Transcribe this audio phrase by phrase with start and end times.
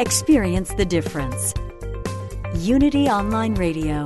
[0.00, 1.54] Experience the difference.
[2.56, 4.02] Unity Online Radio.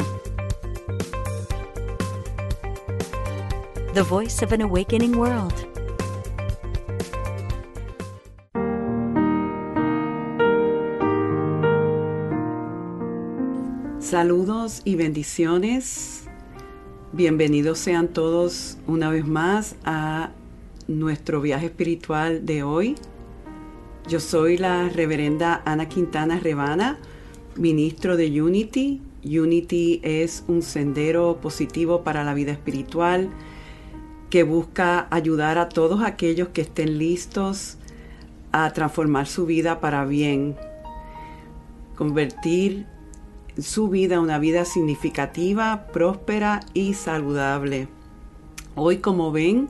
[3.95, 5.55] The voice of an awakening world.
[13.99, 16.25] Saludos y bendiciones.
[17.13, 20.33] Bienvenidos sean todos una vez más a
[20.87, 22.97] nuestro viaje espiritual de hoy.
[24.09, 26.97] Yo soy la reverenda Ana Quintana Rebana,
[27.57, 29.03] ministro de Unity.
[29.23, 33.29] Unity es un sendero positivo para la vida espiritual
[34.31, 37.77] que busca ayudar a todos aquellos que estén listos
[38.51, 40.57] a transformar su vida para bien,
[41.95, 42.87] convertir
[43.59, 47.89] su vida una vida significativa, próspera y saludable.
[48.75, 49.69] Hoy, como ven,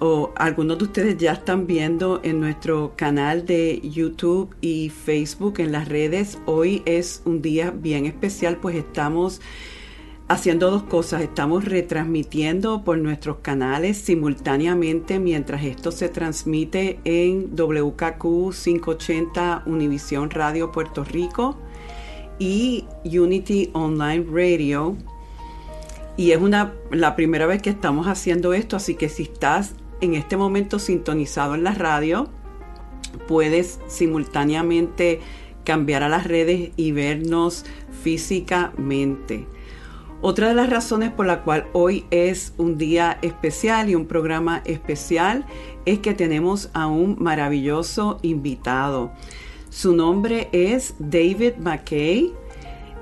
[0.00, 5.72] o algunos de ustedes ya están viendo en nuestro canal de YouTube y Facebook en
[5.72, 9.40] las redes, hoy es un día bien especial, pues estamos
[10.30, 11.22] haciendo dos cosas.
[11.22, 20.70] Estamos retransmitiendo por nuestros canales simultáneamente mientras esto se transmite en WKQ 580 Univisión Radio
[20.70, 21.58] Puerto Rico
[22.38, 24.96] y Unity Online Radio.
[26.16, 30.14] Y es una, la primera vez que estamos haciendo esto, así que si estás en
[30.14, 32.28] este momento sintonizado en la radio,
[33.28, 35.20] puedes simultáneamente
[35.64, 37.64] cambiar a las redes y vernos
[38.02, 39.46] físicamente.
[40.22, 44.60] Otra de las razones por la cual hoy es un día especial y un programa
[44.66, 45.46] especial
[45.86, 49.12] es que tenemos a un maravilloso invitado.
[49.70, 52.32] Su nombre es David McKay.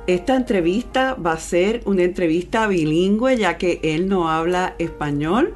[0.06, 5.54] Esta entrevista va a ser una entrevista bilingüe ya que él no habla español,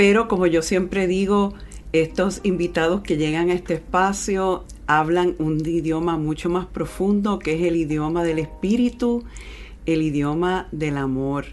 [0.00, 1.52] pero como yo siempre digo,
[1.92, 7.68] estos invitados que llegan a este espacio hablan un idioma mucho más profundo que es
[7.68, 9.24] el idioma del espíritu,
[9.84, 11.44] el idioma del amor.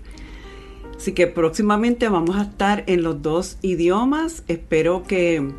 [0.95, 4.45] Así que próximamente vamos a estar en los dos idiomas.
[4.47, 5.51] Espero que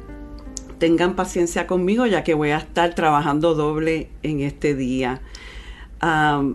[0.79, 5.21] tengan paciencia conmigo ya que voy a estar trabajando doble en este día.
[6.03, 6.55] Um,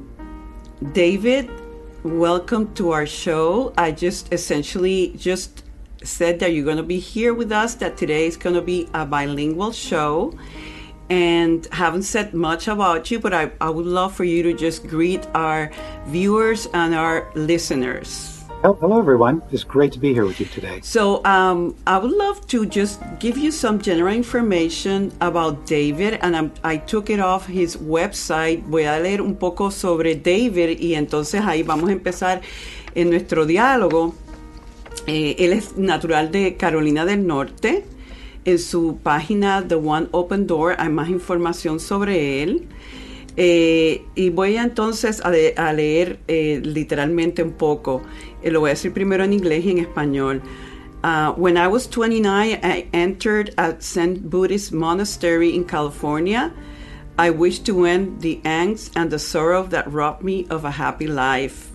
[0.81, 1.45] David,
[2.03, 3.71] welcome to our show.
[3.77, 5.62] I just essentially just
[6.03, 8.89] said that you're going to be here with us, that today is going to be
[8.93, 10.33] a bilingual show.
[11.09, 14.87] And haven't said much about you, but I, I would love for you to just
[14.87, 15.69] greet our
[16.07, 18.33] viewers and our listeners.
[18.63, 19.41] Hello, everyone.
[19.51, 20.79] It's great to be here with you today.
[20.81, 26.33] So, um, I would love to just give you some general information about David, and
[26.33, 28.63] I'm, I took it off his website.
[28.63, 32.41] Voy a leer un poco sobre David y entonces ahí vamos a empezar
[32.95, 34.15] en nuestro diálogo.
[35.07, 37.85] Eh, él es natural de Carolina del Norte.
[38.45, 42.67] En su página The One Open Door hay más información sobre él.
[43.35, 45.31] Eh, y voy entonces a,
[45.73, 48.01] leer eh, literalmente un poco.
[48.43, 50.41] Eh, lo voy a decir primero en inglés y en español.
[51.03, 56.53] Uh, when I was 29, I entered a Zen Buddhist monastery in California.
[57.17, 61.07] I wished to end the angst and the sorrow that robbed me of a happy
[61.07, 61.71] life.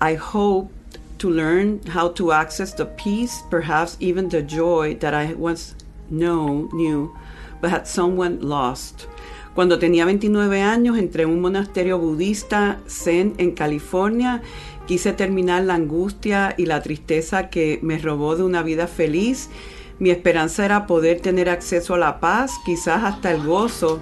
[0.00, 0.72] I hoped
[1.18, 5.74] to learn how to access the peace, perhaps even the joy that I once
[6.10, 7.16] know, knew,
[7.60, 9.06] but had someone lost.
[9.54, 14.42] Cuando tenía 29 años, entré en un monasterio budista zen en California
[14.86, 19.50] Quise terminar la angustia y la tristeza que me robó de una vida feliz.
[19.98, 24.00] Mi esperanza era poder tener acceso a la paz, quizás hasta el gozo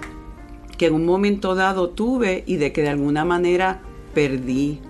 [0.76, 3.80] que en un momento dado tuve y de que de alguna manera
[4.12, 4.80] perdí.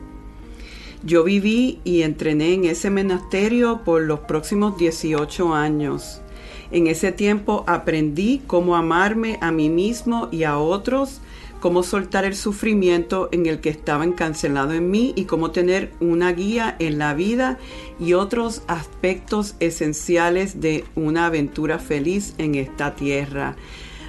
[1.05, 6.23] Yo viví y entrené en ese monasterio por los próximos 18 años.
[6.71, 11.21] En ese tiempo aprendí cómo amarme a mí mismo y a otros
[11.61, 16.33] cómo soltar el sufrimiento en el que estaba encancelado en mí y cómo tener una
[16.33, 17.59] guía en la vida
[18.01, 23.57] y otros aspectos esenciales de una aventura feliz en esta tierra.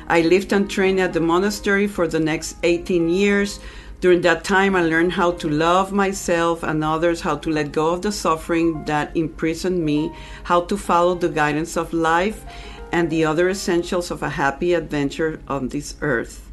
[0.07, 3.59] I lived and trained at the monastery for the next 18 years.
[4.05, 7.89] During that time, I learned how to love myself and others, how to let go
[7.89, 10.11] of the suffering that imprisoned me,
[10.43, 12.45] how to follow the guidance of life,
[12.91, 16.51] and the Other Essentials of a Happy Adventure on This Earth.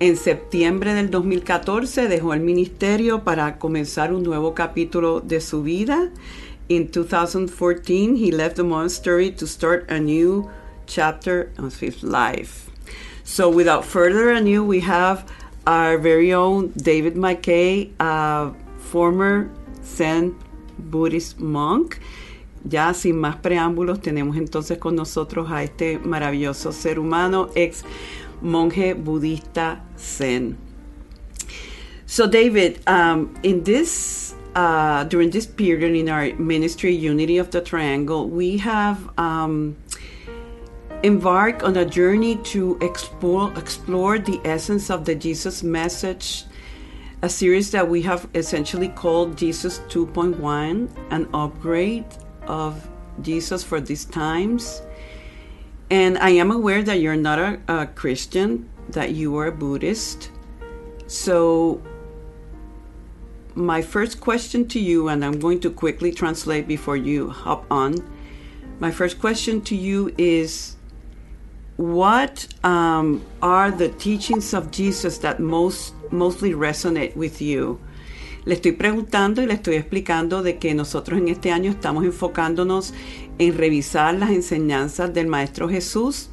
[0.00, 6.10] En septiembre del 2014 dejó el ministerio para comenzar un nuevo capítulo de su vida.
[6.68, 10.50] In 2014, he left the monastery to start a new
[10.86, 12.68] chapter of his life.
[13.24, 15.24] So, without further ado, we have
[15.66, 19.50] our very own David McKay, a former
[19.84, 20.36] Zen
[20.78, 21.98] Buddhist monk.
[22.68, 27.84] Ya sin más preámbulos, tenemos entonces con nosotros a este maravilloso ser humano, ex
[28.40, 30.56] monje budista Zen.
[32.06, 37.60] So, David, um, in this uh, during this period in our ministry, Unity of the
[37.60, 39.76] Triangle, we have um,
[41.02, 46.44] embarked on a journey to explore explore the essence of the Jesus message.
[47.22, 52.04] A series that we have essentially called Jesus 2.1, an upgrade
[52.46, 52.88] of
[53.20, 54.82] Jesus for these times.
[55.90, 60.30] And I am aware that you're not a, a Christian, that you are a Buddhist.
[61.06, 61.82] So,
[63.54, 68.02] my first question to you, and I'm going to quickly translate before you hop on.
[68.80, 70.76] My first question to you is
[71.82, 77.80] What um, are the teachings of Jesus that most mostly resonate with you?
[78.44, 82.94] Le estoy preguntando y le estoy explicando de que nosotros en este año estamos enfocándonos
[83.38, 86.28] en revisar las enseñanzas del Maestro Jesús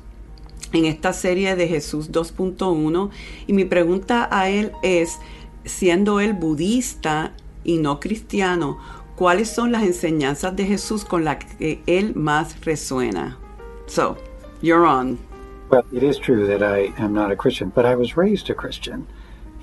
[0.71, 3.09] en esta serie de Jesús 2.1
[3.47, 5.17] y mi pregunta a él es,
[5.65, 8.77] siendo él budista y no cristiano,
[9.15, 13.39] ¿cuáles son las enseñanzas de Jesús con las que él más resuena?
[13.87, 14.15] So,
[14.61, 15.28] you're on.
[15.69, 18.55] Well, it is true that I am not a Christian, but I was raised a
[18.55, 19.07] Christian.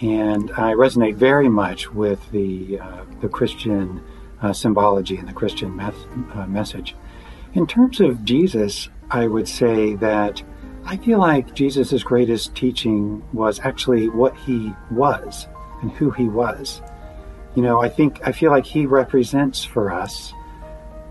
[0.00, 4.02] and I resonate very much with the uh, the Christian
[4.42, 6.94] uh, symbology and the Christian meth- uh, message.
[7.54, 10.42] In terms of Jesus, I would say that
[10.84, 15.46] I feel like Jesus' greatest teaching was actually what he was
[15.80, 16.82] and who he was.
[17.54, 20.34] You know, I think I feel like he represents for us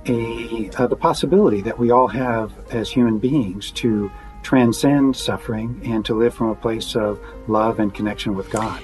[0.07, 4.11] a uh, the possibility that we all have as human beings to
[4.45, 8.79] transcend suffering and to live from a place of love and connection with God.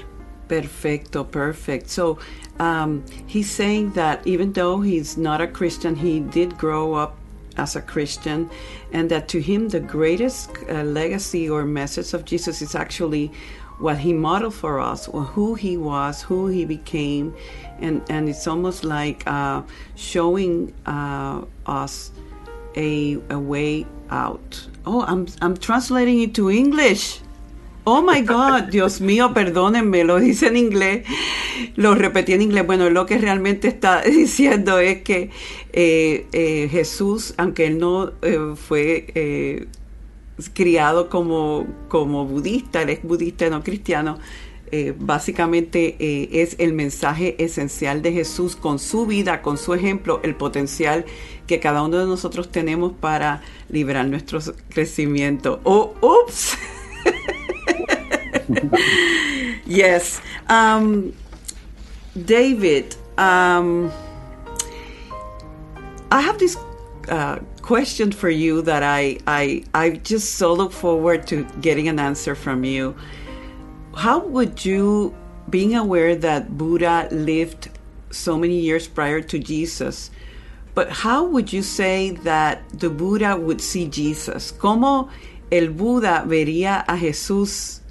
[0.48, 1.88] Perfecto, perfect.
[1.88, 2.18] So
[2.60, 7.16] um, he's saying that even though he's not a Christian, he did grow up
[7.58, 8.50] as a Christian,
[8.92, 13.32] and that to him the greatest uh, legacy or message of Jesus is actually
[13.78, 17.36] what he modeled for us, or who he was, who he became,
[17.80, 19.62] and and it's almost like uh,
[19.96, 22.12] showing uh, us
[22.76, 24.68] a a way out.
[24.86, 27.22] Oh, I'm I'm translating it to English.
[27.84, 31.06] Oh my God, Dios mío, perdónenme, lo dice en inglés,
[31.76, 32.66] lo repetí en inglés.
[32.66, 35.32] Bueno, lo que realmente está diciendo es que
[35.74, 39.68] eh, eh, Jesús, aunque él no eh, fue
[40.54, 44.20] criado como, como budista, él es budista, no cristiano,
[44.72, 50.22] eh, básicamente eh, es el mensaje esencial de Jesús con su vida, con su ejemplo,
[50.24, 51.06] el potencial
[51.46, 54.40] que cada uno de nosotros tenemos para liberar nuestro
[54.70, 55.60] crecimiento.
[55.66, 56.58] Oh, oops.
[59.66, 60.22] yes.
[60.50, 61.12] Um,
[62.16, 63.92] David, um,
[66.12, 66.58] I have this
[67.10, 72.00] uh, question for you that I, I, I just so look forward to getting an
[72.00, 72.96] answer from you.
[73.94, 75.14] How would you,
[75.50, 77.70] being aware that Buddha lived
[78.10, 80.12] so many years prior to Jesus,
[80.74, 84.54] but how would you say that the Buddha would see Jesus?
[84.54, 85.10] ¿Cómo
[85.52, 87.82] el Buda vería a Jesús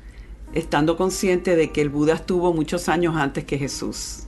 [0.54, 4.24] estando consciente de que el Buda estuvo muchos años antes que Jesús?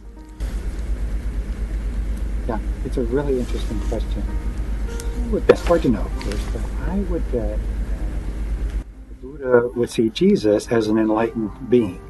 [2.47, 4.23] Yeah, it's a really interesting question.
[5.49, 7.59] It's hard to know, of course, but I would that
[9.43, 12.01] Buddha would see Jesus as an enlightened being.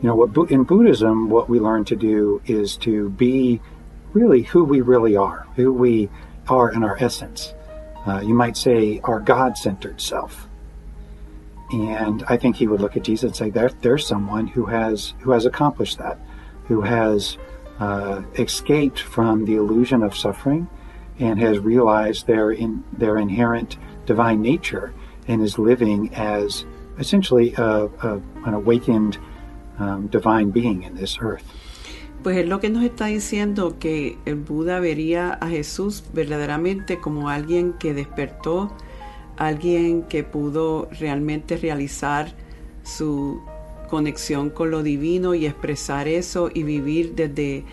[0.00, 3.60] You know, what in Buddhism, what we learn to do is to be
[4.12, 6.08] really who we really are, who we
[6.48, 7.52] are in our essence.
[8.06, 10.48] Uh, you might say our God-centered self.
[11.70, 15.14] And I think he would look at Jesus and say, there, "There's someone who has
[15.20, 16.18] who has accomplished that,
[16.66, 17.38] who has
[17.78, 20.68] uh, escaped from the illusion of suffering,
[21.18, 24.92] and has realized their in their inherent divine nature,
[25.28, 26.64] and is living as
[26.98, 29.18] essentially a, a, an awakened
[29.78, 31.44] um, divine being in this earth."
[32.22, 37.30] Pues es lo que nos está diciendo que el Buda vería a Jesús verdaderamente como
[37.30, 38.70] alguien que despertó,
[39.38, 42.34] alguien que pudo realmente realizar
[42.82, 43.40] su
[43.88, 47.64] conexión con lo divino y expresar eso y vivir desde,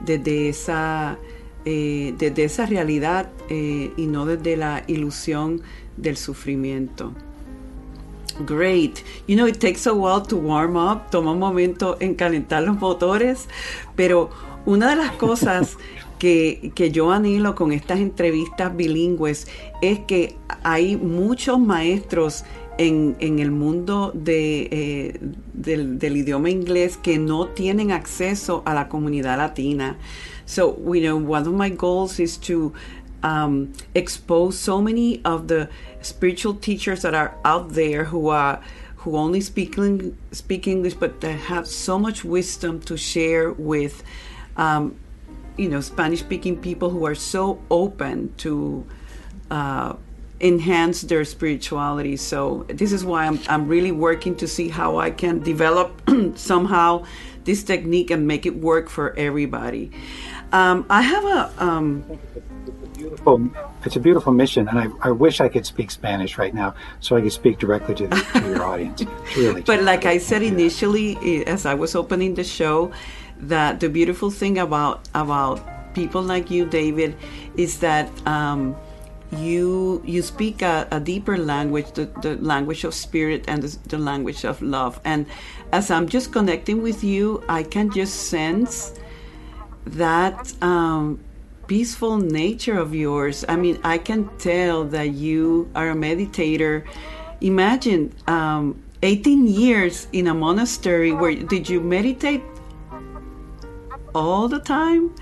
[0.00, 1.18] desde esa
[1.64, 5.62] eh, desde esa realidad eh, y no desde la ilusión
[5.96, 7.12] del sufrimiento.
[8.46, 9.00] Great.
[9.26, 11.10] You know, it takes a while to warm up.
[11.10, 13.48] Toma un momento en calentar los motores,
[13.96, 14.30] pero
[14.64, 15.76] una de las cosas
[16.18, 19.46] que, que, yo anhelo con estas entrevistas bilingües
[19.82, 22.44] es que hay muchos maestros
[22.78, 25.20] en, en el mundo de, eh,
[25.52, 29.98] del, del, idioma inglés que no tienen acceso a la comunidad latina.
[30.50, 32.74] So, you know, one of my goals is to
[33.22, 35.68] um, expose so many of the
[36.00, 38.60] spiritual teachers that are out there who are
[38.96, 39.78] who only speak
[40.32, 44.02] speak English, but that have so much wisdom to share with,
[44.56, 44.96] um,
[45.56, 48.84] you know, Spanish-speaking people who are so open to
[49.52, 49.94] uh,
[50.40, 52.16] enhance their spirituality.
[52.16, 56.02] So this is why I'm I'm really working to see how I can develop
[56.34, 57.04] somehow
[57.44, 59.90] this technique and make it work for everybody.
[60.52, 61.64] Um, I have a.
[61.64, 62.04] Um,
[63.00, 63.50] beautiful.
[63.84, 67.16] It's a beautiful mission, and I, I wish I could speak Spanish right now so
[67.16, 69.02] I could speak directly to, the, to your audience.
[69.36, 69.62] really.
[69.70, 71.16] But like I said initially,
[71.46, 72.92] as I was opening the show,
[73.38, 75.60] that the beautiful thing about about
[75.94, 77.16] people like you, David,
[77.56, 78.08] is that.
[78.26, 78.76] Um,
[79.32, 83.96] you you speak a, a deeper language, the, the, language of spirit and the, the
[83.96, 84.98] language of love.
[85.04, 85.24] And
[85.70, 88.98] as I'm just connecting with you, I can just sense
[89.86, 91.20] that um,
[91.66, 93.44] peaceful nature of yours.
[93.48, 96.84] I mean, I can tell that you are a meditator.
[97.40, 102.42] Imagine um, 18 years in a monastery where did you meditate
[104.14, 105.14] all the time?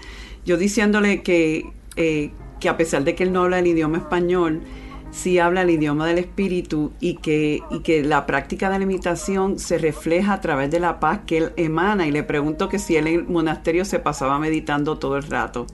[0.45, 4.63] Yo diciéndole que, eh, que a pesar de que él no habla el idioma español,
[5.11, 9.59] sí habla el idioma del espíritu y que, y que la práctica de la meditación
[9.59, 12.07] se refleja a través de la paz que él emana.
[12.07, 15.67] Y le pregunto que si en el monasterio se pasaba meditando todo el rato.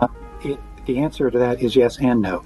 [0.00, 2.42] Uh, the answer to that is yes and no.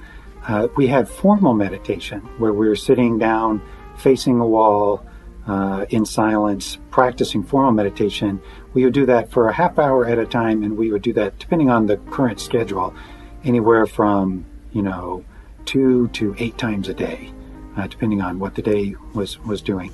[0.49, 3.61] Uh, we had formal meditation where we were sitting down,
[3.97, 5.03] facing a wall,
[5.47, 8.41] uh, in silence, practicing formal meditation.
[8.73, 11.13] We would do that for a half hour at a time, and we would do
[11.15, 12.95] that depending on the current schedule
[13.45, 15.25] anywhere from you know
[15.65, 17.33] two to eight times a day,
[17.77, 19.93] uh, depending on what the day was was doing.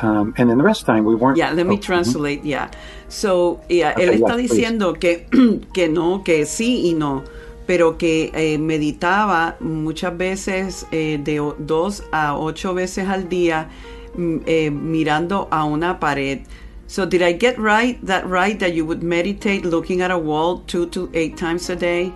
[0.00, 1.38] Um, and then the rest of the time we weren't.
[1.38, 2.40] Yeah, let me oh, translate.
[2.40, 2.48] Mm-hmm.
[2.48, 2.70] Yeah,
[3.08, 5.26] so yeah, okay, él está yeah, diciendo que
[5.72, 7.22] que no, que sí y no.
[7.66, 13.68] pero que eh, meditaba muchas veces eh, de dos a ocho veces al día
[14.16, 16.40] mm, eh, mirando a una pared.
[16.86, 20.62] So did I get right that right that you would meditate looking at a wall
[20.66, 22.12] two to eight times a day?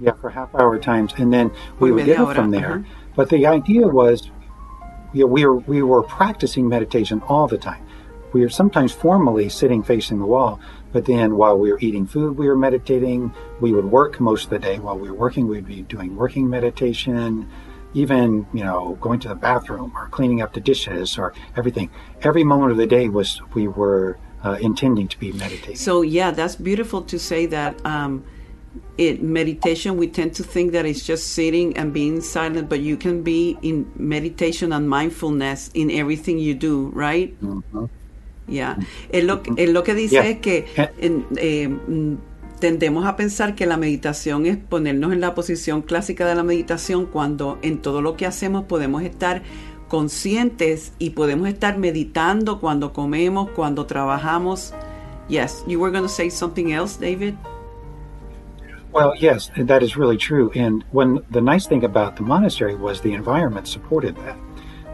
[0.00, 1.50] Yeah, for half hour times, and then
[1.80, 2.78] we would get it from there.
[2.78, 2.94] Uh-huh.
[3.16, 4.30] But the idea was,
[5.12, 7.84] you know, we were we were practicing meditation all the time.
[8.32, 10.60] We were sometimes formally sitting facing the wall,
[10.92, 13.32] but then while we were eating food, we were meditating.
[13.60, 14.78] We would work most of the day.
[14.78, 17.48] While we were working, we'd be doing working meditation.
[17.94, 21.90] Even you know, going to the bathroom or cleaning up the dishes or everything.
[22.20, 25.76] Every moment of the day was we were uh, intending to be meditating.
[25.76, 27.84] So yeah, that's beautiful to say that.
[27.86, 28.24] Um,
[28.96, 32.96] it meditation we tend to think that it's just sitting and being silent but you
[32.96, 37.86] can be in meditation and mindfulness in everything you do right mm-hmm.
[38.46, 38.76] yeah
[39.10, 40.26] es lo, es lo que dice yeah.
[40.26, 40.66] es que
[40.98, 41.68] en, eh,
[42.58, 47.06] tendemos a pensar que la meditación es ponernos en la posición clásica de la meditación
[47.06, 49.42] cuando en todo lo que hacemos podemos estar
[49.88, 54.74] conscientes y podemos estar meditando cuando comemos, cuando trabajamos.
[55.28, 57.34] Yes, you were going to say something else, David?
[58.92, 60.50] Well, yes, that is really true.
[60.54, 64.36] And when the nice thing about the monastery was the environment supported that.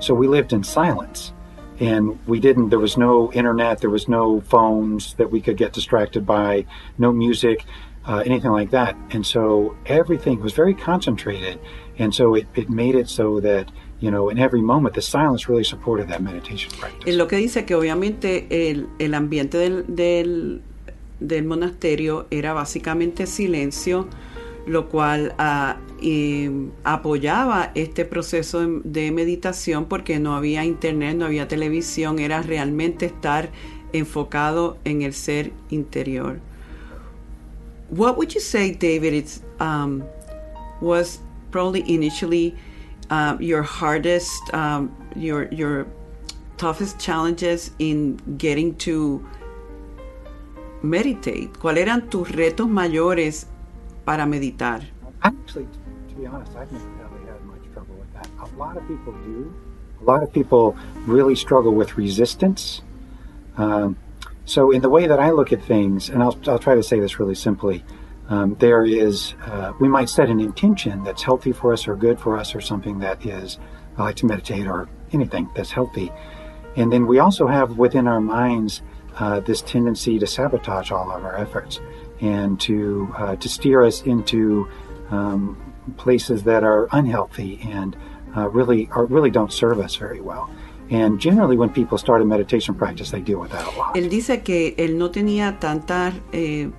[0.00, 1.32] So we lived in silence
[1.80, 5.72] and we didn't there was no internet there was no phones that we could get
[5.72, 6.64] distracted by
[6.98, 7.64] no music
[8.06, 11.58] uh, anything like that and so everything was very concentrated
[11.98, 15.48] and so it, it made it so that you know in every moment the silence
[15.48, 17.16] really supported that meditation practice.
[17.16, 20.62] lo que dice que obviamente el, el ambiente del, del
[21.20, 24.08] del monasterio era básicamente silencio,
[24.66, 25.34] lo cual
[26.00, 26.48] y,
[26.84, 33.06] apoyaba este proceso de, de, meditación porque no había internet, no había televisión, era realmente
[33.06, 33.50] estar
[33.92, 36.40] enfocado en el ser interior.
[37.90, 39.12] What would you say, David?
[39.12, 40.02] It's um,
[40.80, 42.54] was probably initially
[43.10, 45.86] uh, your hardest, um, your your
[46.56, 49.24] toughest challenges in getting to
[50.84, 51.50] meditate?
[51.58, 53.48] ¿Cuáles eran tus retos mayores
[54.04, 54.82] para meditar?
[55.22, 55.66] Actually,
[56.08, 58.28] to be honest, I've never really had much trouble with that.
[58.40, 59.52] A lot of people do.
[60.00, 60.76] A lot of people
[61.06, 62.82] really struggle with resistance.
[63.56, 63.96] Um,
[64.46, 67.00] So, in the way that I look at things, and I'll, I'll try to say
[67.00, 67.82] this really simply,
[68.28, 72.20] um, there is, uh, we might set an intention that's healthy for us or good
[72.20, 73.58] for us or something that is,
[73.96, 76.12] I like to meditate or anything that's healthy.
[76.76, 78.82] And then we also have within our minds
[79.18, 81.80] uh, this tendency to sabotage all of our efforts
[82.20, 84.68] and to, uh, to steer us into
[85.10, 85.56] um,
[85.96, 87.96] places that are unhealthy and
[88.36, 90.50] uh, really, are, really don't serve us very well.
[90.90, 93.96] And generally, when people start a meditation practice, they deal with that a lot.
[93.96, 96.70] Él dice que él no tenía tantos eh,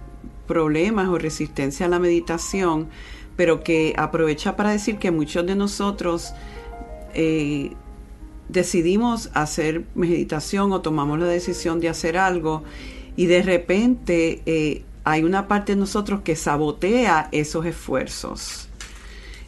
[0.46, 2.89] problemas o resistencia a la meditación,
[3.36, 6.34] pero que aprovecha para decir que muchos de nosotros
[7.15, 7.74] eh,
[8.49, 12.63] decidimos hacer meditación o tomamos la decisión de hacer algo
[13.15, 18.67] y de repente eh, hay una parte de nosotros que sabotea esos esfuerzos,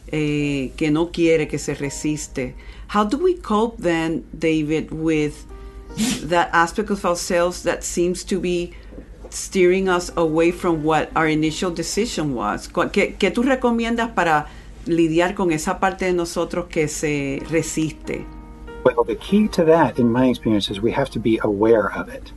[0.08, 2.54] eh, que no quiere, que se resiste.
[2.94, 5.34] How do we cope then, David, with
[6.28, 8.72] that aspect of ourselves that seems to be
[9.30, 12.68] steering us away from what our initial decision was?
[12.92, 14.46] ¿Qué, qué tú recomiendas para
[14.86, 18.37] lidiar con esa parte de nosotros que se resiste?
[18.96, 22.08] Well, the key to that, in my experience, is we have to be aware of
[22.08, 22.32] it.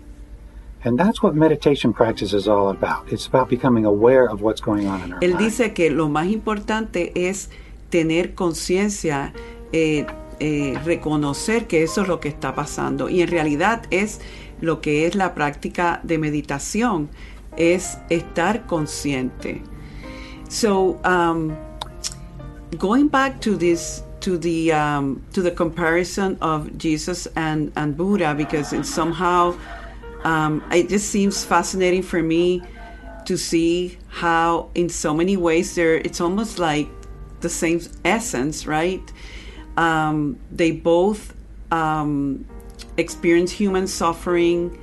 [0.84, 3.12] And that's what meditation practice is all about.
[3.12, 5.40] It's about becoming aware of what's going on in our Él mind.
[5.40, 7.50] dice que lo más importante es
[7.90, 9.34] tener conciencia,
[9.72, 10.08] eh,
[10.40, 13.10] eh, reconocer que eso es lo que está pasando.
[13.10, 14.22] Y en realidad es
[14.60, 17.10] lo que es la práctica de meditación,
[17.58, 19.62] es estar consciente.
[20.50, 21.56] So, um,
[22.78, 28.34] going back to this to the um, to the comparison of Jesus and and Buddha
[28.36, 29.58] because it somehow
[30.24, 32.62] um, it just seems fascinating for me
[33.26, 36.88] to see how in so many ways there it's almost like
[37.42, 39.12] the same essence right?
[39.78, 41.34] Um, they both
[41.72, 42.46] um,
[42.98, 44.78] experience human suffering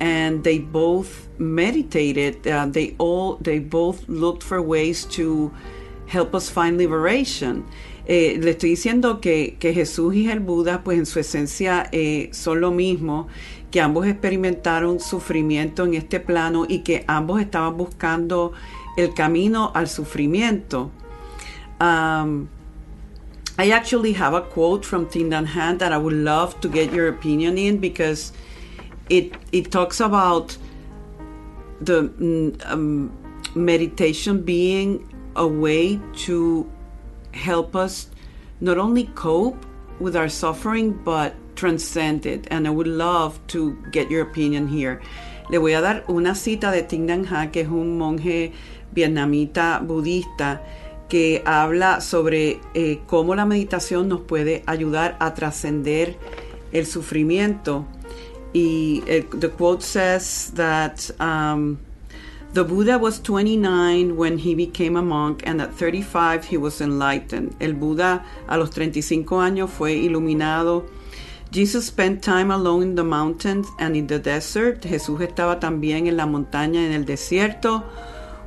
[0.00, 5.54] and they both meditated uh, they all they both looked for ways to
[6.06, 7.64] help us find liberation
[8.06, 12.60] Eh, le estoy diciendo que, Jesús y el Buda, pues en su esencia eh, son
[12.60, 13.28] lo mismo,
[13.70, 18.52] que ambos experimentaron sufrimiento en este plano y que ambos estaban buscando
[18.96, 20.90] el camino al sufrimiento.
[21.80, 22.48] Um,
[23.58, 26.92] I actually have a quote from Thich Nhat Hanh that I would love to get
[26.92, 28.32] your opinion in because
[29.08, 30.56] it it talks about
[31.80, 32.10] the
[32.66, 33.12] um,
[33.54, 36.66] meditation being a way to
[37.34, 38.08] help us
[38.60, 39.66] not only cope
[40.00, 42.46] with our suffering but transcend it.
[42.50, 45.00] And I would love to get your opinion here.
[45.50, 48.52] Le voy a dar una cita de Thich Nhat Hanh, que es un monje
[48.92, 50.62] vietnamita budista
[51.08, 56.16] que habla sobre eh, cómo la meditación nos puede ayudar a trascender
[56.72, 57.86] el sufrimiento.
[58.54, 61.78] Y el, the quote says that um,
[62.54, 67.56] the Buddha was 29 when he became a monk, and at 35 he was enlightened.
[67.60, 70.88] El Buda a los 35 años fue iluminado.
[71.50, 74.82] Jesus spent time alone in the mountains and in the desert.
[74.82, 77.82] Jesús estaba también en la montaña en el desierto.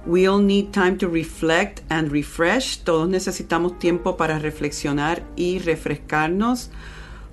[0.06, 2.78] We all need time to reflect and refresh.
[2.86, 6.70] Todos necesitamos tiempo para reflexionar y refrescarnos.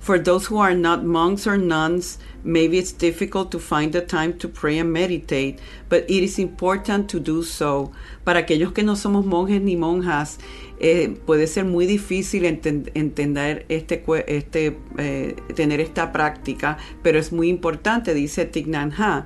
[0.05, 4.37] For those who are not monks or nuns, maybe it's difficult to find the time
[4.37, 5.57] to pray and meditate,
[5.89, 7.91] but it is important to do so.
[8.23, 10.37] Para aquellos que no somos monjes ni monjas,
[10.79, 17.31] eh, puede ser muy difícil enten entender este, este eh, tener esta práctica, pero es
[17.31, 19.25] muy importante, dice Thich Nhat Hanh.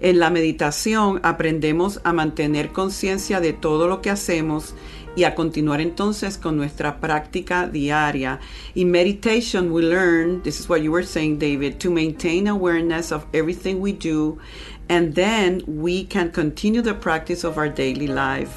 [0.00, 4.74] En la meditación aprendemos a mantener conciencia de todo lo que hacemos
[5.16, 8.40] y a continuar entonces con nuestra práctica diaria.
[8.74, 13.26] In meditation, we learn, this is what you were saying, David, to maintain awareness of
[13.32, 14.38] everything we do,
[14.88, 18.54] and then we can continue the practice of our daily life.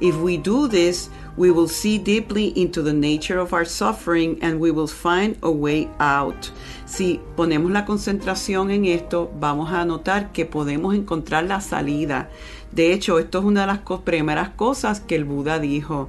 [0.00, 4.60] If we do this, we will see deeply into the nature of our suffering and
[4.60, 6.50] we will find a way out.
[6.86, 12.28] Si ponemos la concentración en esto, vamos a notar que podemos encontrar la salida.
[12.72, 16.08] De hecho, esto es una de las primeras cosas que el Buda dijo.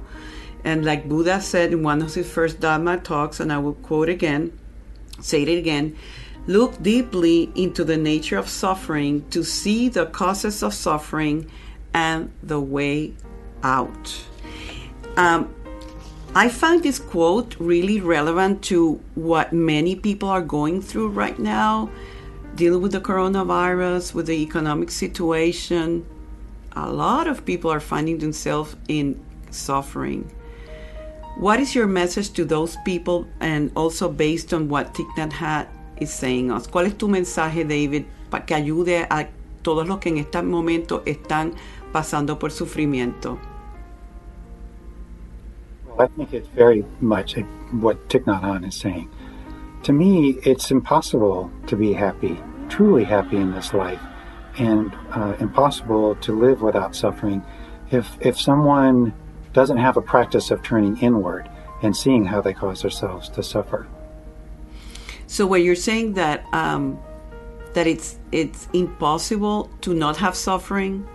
[0.64, 4.08] And like Buddha said in one of his first Dharma talks, and I will quote
[4.08, 4.52] again,
[5.20, 5.94] say it again,
[6.46, 11.50] look deeply into the nature of suffering to see the causes of suffering
[11.92, 13.12] and the way
[13.62, 14.24] out.
[15.18, 15.54] Um,
[16.34, 21.90] I find this quote really relevant to what many people are going through right now,
[22.54, 26.06] dealing with the coronavirus, with the economic situation.
[26.76, 30.30] A lot of people are finding themselves in suffering.
[31.38, 35.66] What is your message to those people and also based on what Thich Nhat Hanh
[35.98, 36.66] is saying us?
[36.66, 39.28] ¿Cuál es tu mensaje, David, pa- que ayude a
[39.62, 41.54] todos los que en este momento están
[41.92, 43.38] pasando por sufrimiento.
[45.98, 47.36] I think it's very much
[47.70, 49.08] what Thich Nhat Hanh is saying.
[49.84, 52.36] To me, it's impossible to be happy,
[52.68, 54.00] truly happy in this life,
[54.58, 57.44] and uh, impossible to live without suffering
[57.90, 59.12] if if someone
[59.52, 61.48] doesn't have a practice of turning inward
[61.82, 63.86] and seeing how they cause themselves to suffer.
[65.26, 66.98] So what you're saying that um,
[67.74, 71.06] that it's it's impossible to not have suffering.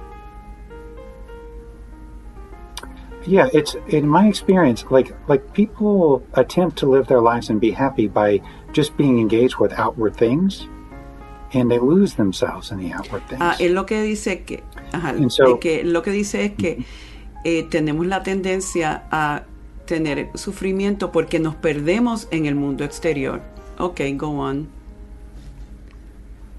[3.25, 7.71] Yeah, it's in my experience, like like people attempt to live their lives and be
[7.71, 10.67] happy by just being engaged with outward things,
[11.53, 13.41] and they lose themselves in the outward things.
[13.41, 16.85] Ah, él lo que dice que, ajá, so- que lo que dice es que
[17.43, 19.43] eh, tenemos la tendencia a
[19.85, 23.41] tener sufrimiento porque nos perdemos en el mundo exterior.
[23.79, 24.67] Okay, go on.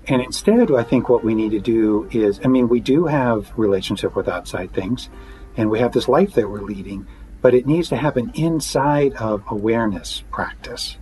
[0.09, 3.53] And instead, I think what we need to do is, I mean, we do have
[3.57, 5.09] relationship with outside things,
[5.57, 7.07] and we have this life that we're leading,
[7.43, 10.97] but it needs to happen inside of awareness practice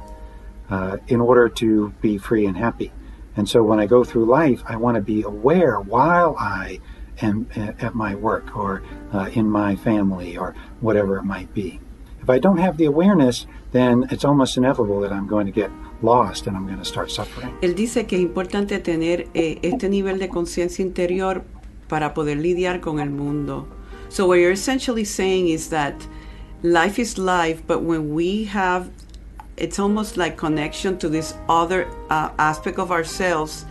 [0.68, 2.92] uh, in order to be free and happy.
[3.38, 6.80] And so when I go through life, I want to be aware while I
[7.22, 11.78] am at my work or uh, in my family or whatever it might be.
[12.20, 15.70] If I don't have the awareness, then it's almost inevitable that I'm going to get
[16.02, 17.54] lost and I'm going to start suffering.
[17.62, 21.44] Él dice que es importante tener eh, este nivel de conciencia interior
[21.88, 23.68] para poder lidiar con el mundo.
[24.08, 25.94] So what you're essentially saying is that
[26.62, 28.90] life is life, but when we have,
[29.58, 33.64] it's almost like connection to this other uh, aspect of ourselves.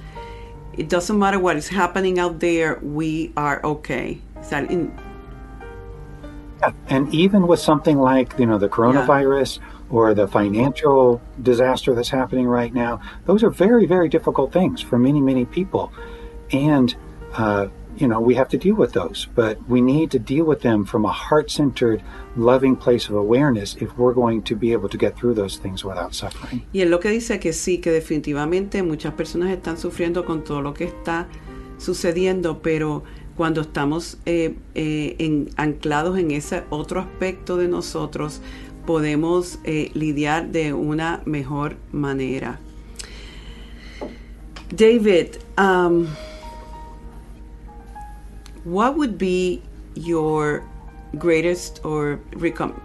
[0.74, 4.20] It doesn't matter what is happening out there, we are okay.
[4.40, 4.96] Is that in,
[6.60, 12.10] Yeah, and even with something like you know the coronavirus or the financial disaster that's
[12.10, 15.92] happening right now, those are very very difficult things for many many people,
[16.52, 16.96] and
[17.34, 19.28] uh, you know we have to deal with those.
[19.36, 22.02] But we need to deal with them from a heart centered,
[22.36, 25.84] loving place of awareness if we're going to be able to get through those things
[25.84, 26.64] without suffering.
[26.74, 30.62] Y él lo que dice que sí, que definitivamente muchas personas están sufriendo con todo
[30.62, 31.28] lo que está
[31.78, 33.04] sucediendo, pero
[33.36, 38.42] cuando estamos eh, eh, en- anclados en ese otro aspecto de nosotros,
[38.88, 42.60] podemos eh, lidiar de una mejor manera.
[44.76, 46.08] David, um,
[48.68, 49.62] what would be
[49.96, 50.62] your
[51.18, 52.76] greatest or recom-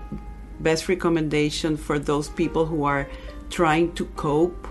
[0.60, 3.08] best recommendation for those people who are
[3.50, 4.68] trying to cope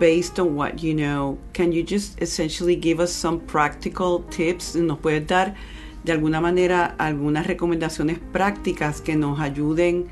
[0.00, 1.38] based on what you know?
[1.52, 4.74] Can you just essentially give us some practical tips?
[4.74, 5.54] ¿Nos puedes dar
[6.02, 10.08] de alguna manera algunas recomendaciones prácticas que nos ayuden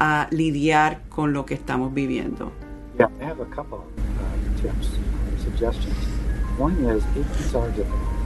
[0.00, 2.50] a lidiar con lo que estamos viviendo?
[2.98, 3.86] Yeah, I have a couple
[4.18, 5.94] uh, tips or suggestions.
[6.58, 8.19] One is if these are difficult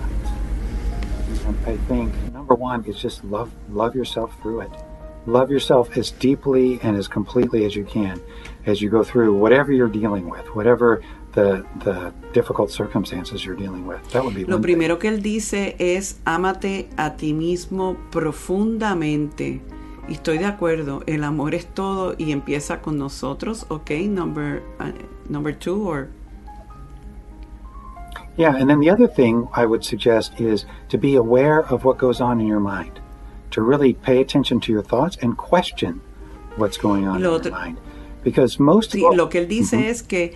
[1.66, 4.70] I think number one is just love love yourself through it.
[5.26, 8.20] Love yourself as deeply and as completely as you can
[8.66, 11.02] as you go through whatever you're dealing with, whatever
[11.32, 14.02] the the difficult circumstances you're dealing with.
[14.12, 14.62] That would be Lo one thing.
[14.62, 19.60] primero que él dice es ámate a ti mismo profundamente.
[20.06, 24.06] Y estoy de acuerdo, el amor es todo y empieza con nosotros, okay?
[24.06, 24.92] Number, uh,
[25.30, 26.08] number two, or
[28.36, 31.98] Yeah, and then the other thing I would suggest is to be aware of what
[31.98, 32.98] goes on in your mind,
[33.52, 36.00] to really pay attention to your thoughts and question
[36.56, 37.78] what's going on Lo in your mind.
[38.24, 40.34] Because most Sí, lo que él dice es que,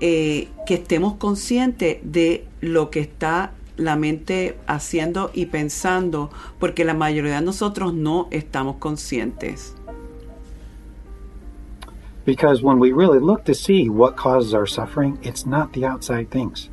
[0.00, 6.94] eh, que estemos conscientes de lo que está la mente haciendo y pensando, porque la
[6.94, 9.74] mayoría de nosotros no estamos conscientes.
[12.24, 16.30] Because when we really look to see what causes our suffering, it's not the outside
[16.30, 16.70] things.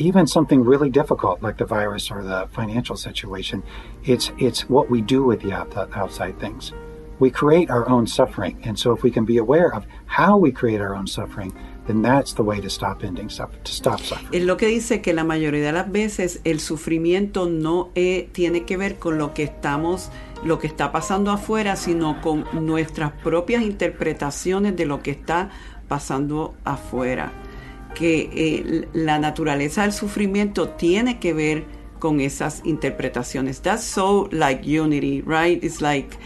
[0.00, 3.62] Even something really difficult like the virus or the financial situation,
[4.02, 6.72] it's it's what we do with the outside things.
[7.18, 10.52] We create our own suffering, and so if we can be aware of how we
[10.52, 11.52] create our own suffering,
[11.86, 14.32] then that's the way to stop ending suffer to stop suffering.
[14.32, 18.64] Es lo que dice que la mayoría de las veces el sufrimiento no eh, tiene
[18.64, 20.10] que ver con lo que estamos,
[20.42, 25.50] lo que está pasando afuera, sino con nuestras propias interpretaciones de lo que está
[25.88, 27.32] pasando afuera.
[27.94, 31.64] Que eh, la naturaleza del sufrimiento tiene que ver
[31.98, 33.60] con esas interpretaciones.
[33.62, 35.62] That's so like unity, right?
[35.62, 36.16] It's like,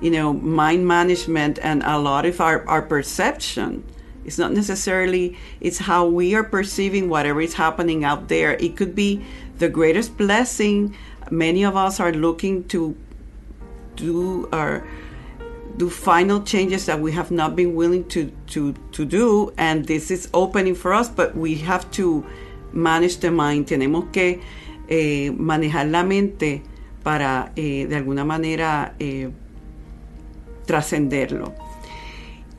[0.00, 3.82] you know, mind management and a lot of our, our perception.
[4.24, 8.52] It's not necessarily, it's how we are perceiving whatever is happening out there.
[8.52, 9.24] It could be
[9.58, 10.94] the greatest blessing.
[11.30, 12.94] Many of us are looking to
[13.96, 14.84] do our
[15.76, 20.10] do final changes that we have not been willing to to to do and this
[20.10, 22.24] is opening for us but we have to
[22.72, 24.40] manage the mind, tenemos que
[24.88, 26.62] eh, manejar la mente
[27.02, 29.30] para eh, de alguna manera eh,
[30.66, 31.54] trascenderlo.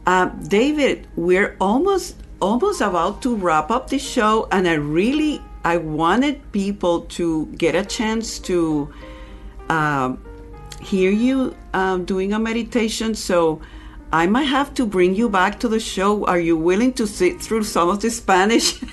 [0.05, 5.77] Uh, David, we're almost almost about to wrap up the show, and I really I
[5.77, 8.93] wanted people to get a chance to
[9.69, 10.15] uh,
[10.83, 13.15] hear you um, doing a meditation.
[13.15, 13.61] So
[14.11, 16.25] I might have to bring you back to the show.
[16.27, 18.79] Are you willing to sit through some of the Spanish?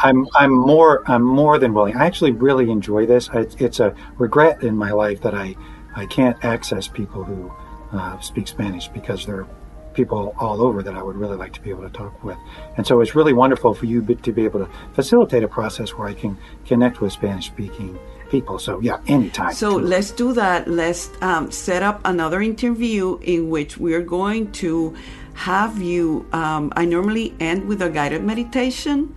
[0.00, 1.96] I'm I'm more I'm more than willing.
[1.96, 3.28] I actually really enjoy this.
[3.30, 5.56] I, it's a regret in my life that I
[5.94, 7.52] I can't access people who
[7.92, 9.48] uh, speak Spanish because there are
[9.94, 12.38] people all over that I would really like to be able to talk with.
[12.76, 16.06] And so it's really wonderful for you to be able to facilitate a process where
[16.06, 17.98] I can connect with Spanish speaking
[18.30, 18.58] people.
[18.58, 19.52] So yeah, anytime.
[19.54, 20.68] So let's do that.
[20.68, 24.94] Let's um, set up another interview in which we're going to
[25.34, 26.26] have you.
[26.32, 29.14] Um, I normally end with a guided meditation.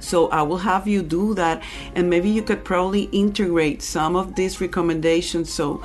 [0.00, 1.62] So I will have you do that,
[1.94, 5.52] and maybe you could probably integrate some of these recommendations.
[5.52, 5.82] So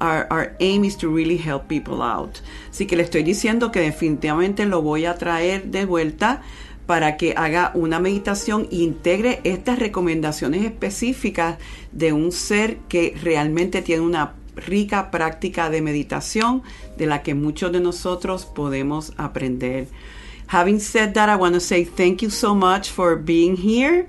[0.00, 2.40] our, our aim is to really help people out.
[2.70, 6.42] Así que le estoy diciendo que definitivamente lo voy a traer de vuelta
[6.86, 11.56] para que haga una meditación e integre estas recomendaciones específicas
[11.94, 16.62] de un ser que realmente tiene una rica práctica de meditación
[16.96, 19.88] de la que muchos de nosotros podemos aprender.
[20.48, 24.06] Having said that, I want to say thank you so much for being here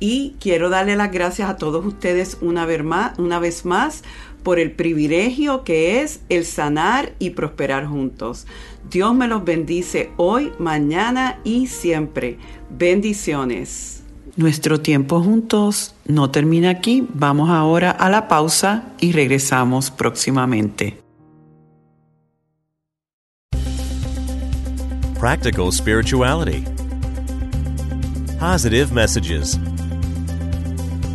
[0.00, 4.02] y quiero darle las gracias a todos ustedes una vez más,
[4.42, 8.46] por el privilegio que es el sanar y prosperar juntos.
[8.88, 12.38] Dios me los bendice hoy, mañana y siempre.
[12.70, 14.04] Bendiciones.
[14.38, 17.04] Nuestro tiempo juntos no termina aquí.
[17.12, 21.02] Vamos ahora a la pausa y regresamos próximamente.
[25.18, 26.64] Practical Spirituality
[28.38, 29.58] Positive Messages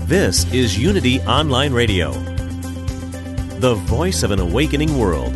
[0.09, 2.11] This is Unity Online Radio
[3.63, 5.31] the voice of an awakening world.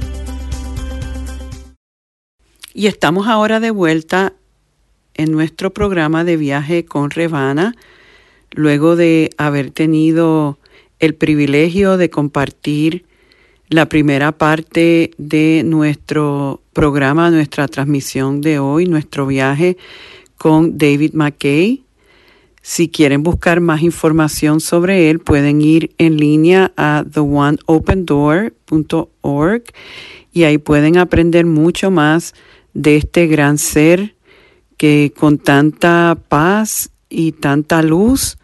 [2.73, 4.33] Y estamos ahora de vuelta
[5.17, 7.75] en nuestro programa de viaje con Revana,
[8.51, 10.59] luego de haber tenido
[10.99, 13.05] el privilegio de compartir
[13.69, 19.77] la primera parte de nuestro programa, nuestra transmisión de hoy, nuestro viaje
[20.37, 21.83] con David McKay,
[22.69, 29.63] si quieren buscar más información sobre él, pueden ir en línea a theoneopendoor.org
[30.33, 32.35] y ahí pueden aprender mucho más
[32.73, 34.16] de este gran ser
[34.77, 38.37] que con tanta paz y tanta luz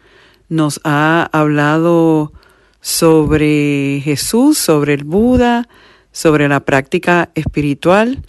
[0.48, 2.32] nos ha hablado
[2.80, 5.68] sobre Jesús, sobre el Buda,
[6.12, 8.22] sobre la práctica espiritual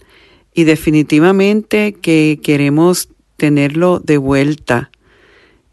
[0.54, 4.90] y definitivamente que queremos tenerlo de vuelta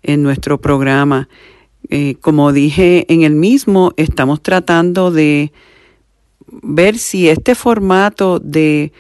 [0.02, 1.30] en nuestro programa.
[1.90, 5.54] Eh, como dije en el mismo, estamos tratando de
[6.62, 8.92] ver si este formato de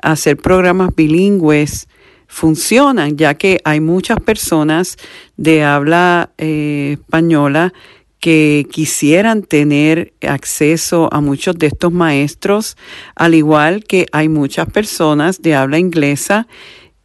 [0.00, 1.88] hacer programas bilingües
[2.32, 4.96] funcionan, ya que hay muchas personas
[5.36, 7.74] de habla eh, española
[8.20, 12.78] que quisieran tener acceso a muchos de estos maestros,
[13.16, 16.46] al igual que hay muchas personas de habla inglesa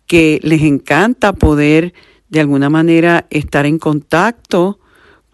[0.06, 1.94] que les encanta poder
[2.30, 4.80] de alguna manera estar en contacto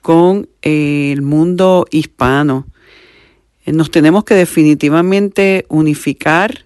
[0.02, 2.66] con eh, el mundo hispano.
[3.68, 6.63] Nos tenemos que definitivamente unificar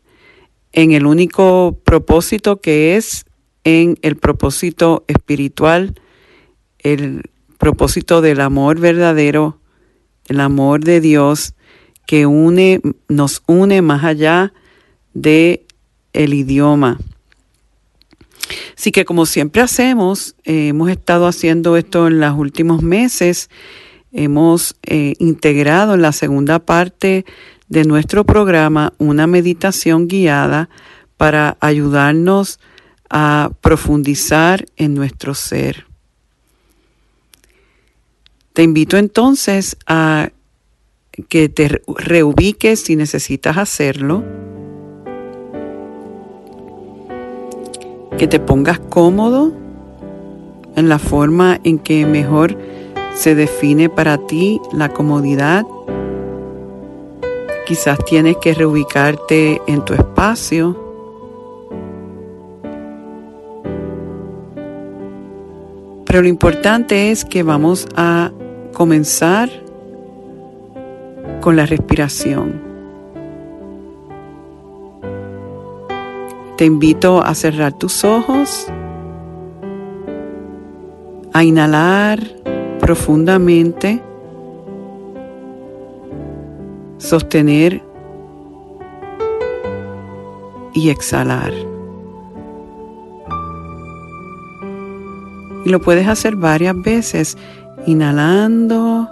[0.77, 3.25] en el único propósito que es
[3.63, 5.95] en el propósito espiritual,
[6.77, 9.59] el propósito del amor verdadero,
[10.27, 11.55] el amor de Dios
[12.05, 14.53] que une, nos une más allá
[15.15, 15.65] de
[16.13, 16.99] el idioma.
[18.77, 23.49] Así que como siempre hacemos, eh, hemos estado haciendo esto en los últimos meses,
[24.11, 27.25] hemos eh, integrado en la segunda parte
[27.69, 30.69] de nuestro programa una meditación guiada
[31.17, 32.59] para ayudarnos
[33.09, 35.85] a profundizar en nuestro ser.
[38.53, 40.29] Te invito entonces a
[41.29, 44.23] que te reubiques si necesitas hacerlo
[48.17, 49.53] que te pongas cómodo
[50.75, 52.57] en la forma en que mejor
[53.15, 55.63] se define para ti la comodidad.
[57.67, 60.73] Quizás tienes que reubicarte en tu espacio.
[66.05, 68.31] Pero lo importante es que vamos a
[68.73, 69.49] comenzar
[71.41, 72.61] con la respiración.
[76.55, 78.67] Te invito a cerrar tus ojos
[81.33, 82.19] a inhalar
[82.79, 84.01] profundamente,
[86.97, 87.81] sostener
[90.73, 91.51] y exhalar.
[95.65, 97.37] Y lo puedes hacer varias veces,
[97.85, 99.09] inhalando,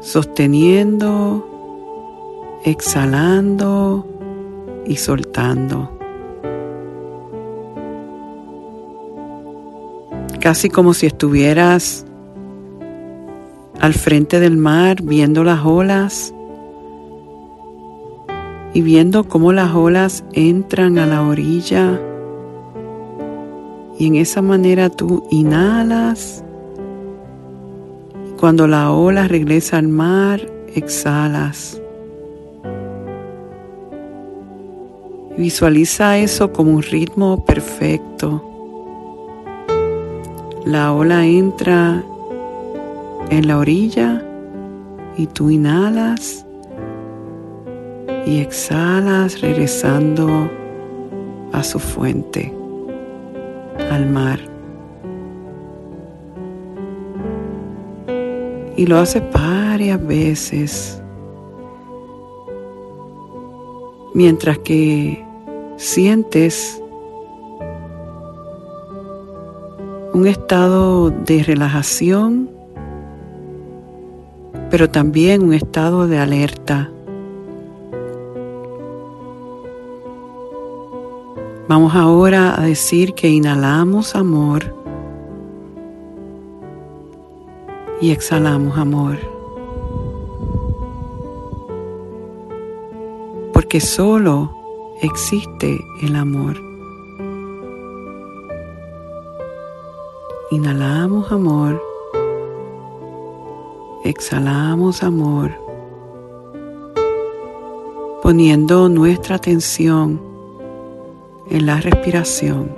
[0.00, 1.46] sosteniendo,
[2.64, 4.06] exhalando
[4.86, 5.90] y soltando.
[10.40, 12.04] Casi como si estuvieras
[13.82, 16.32] al frente del mar viendo las olas
[18.72, 22.00] y viendo cómo las olas entran a la orilla
[23.98, 26.44] y en esa manera tú inhalas
[28.38, 30.40] cuando la ola regresa al mar
[30.76, 31.82] exhalas.
[35.36, 38.44] Visualiza eso como un ritmo perfecto.
[40.64, 42.04] La ola entra
[43.32, 44.22] en la orilla
[45.16, 46.44] y tú inhalas
[48.26, 50.50] y exhalas regresando
[51.52, 52.52] a su fuente,
[53.90, 54.38] al mar.
[58.76, 61.02] Y lo haces varias veces
[64.12, 65.24] mientras que
[65.78, 66.82] sientes
[70.12, 72.51] un estado de relajación,
[74.72, 76.90] pero también un estado de alerta.
[81.68, 84.74] Vamos ahora a decir que inhalamos amor
[88.00, 89.18] y exhalamos amor.
[93.52, 94.56] Porque solo
[95.02, 96.56] existe el amor.
[100.50, 101.91] Inhalamos amor.
[104.12, 105.52] Exhalamos amor.
[108.22, 110.20] Poniendo nuestra atención
[111.48, 112.76] en la respiración.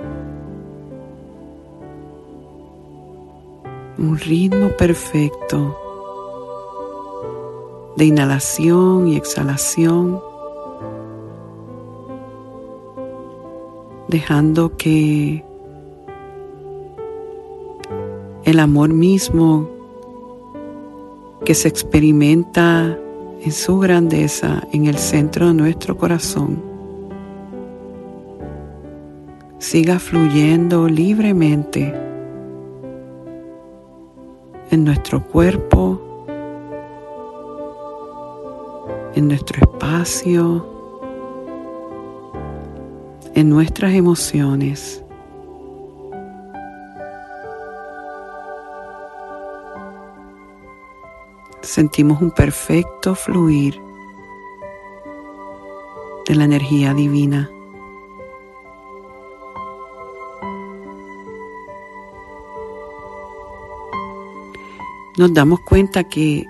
[3.97, 5.77] Un ritmo perfecto
[7.97, 10.21] de inhalación y exhalación
[14.07, 15.43] dejando que
[18.45, 19.74] el amor mismo
[21.45, 22.97] que se experimenta
[23.41, 26.75] en su grandeza en el centro de nuestro corazón
[29.65, 31.93] siga fluyendo libremente
[34.71, 36.27] en nuestro cuerpo,
[39.15, 40.65] en nuestro espacio,
[43.33, 45.04] en nuestras emociones.
[51.65, 53.81] Sentimos un perfecto fluir
[56.27, 57.49] de la energía divina.
[65.17, 66.45] Nos damos cuenta que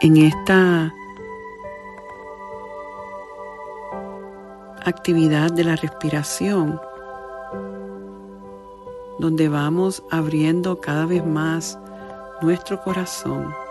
[0.00, 0.94] en esta
[4.84, 6.80] actividad de la respiración,
[9.18, 11.76] donde vamos abriendo cada vez más
[12.42, 13.65] nuestro corazón.